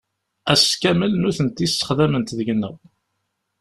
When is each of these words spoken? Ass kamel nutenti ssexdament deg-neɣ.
Ass 0.51 0.65
kamel 0.81 1.11
nutenti 1.19 1.67
ssexdament 1.69 2.33
deg-neɣ. 2.37 2.75